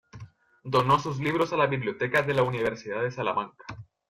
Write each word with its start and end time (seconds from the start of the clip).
Donó 0.63 0.97
sus 0.97 1.19
libros 1.19 1.53
a 1.53 1.57
la 1.57 1.67
biblioteca 1.67 2.23
de 2.23 2.33
la 2.33 2.41
Universidad 2.41 3.03
de 3.03 3.11
Salamanca. 3.11 3.63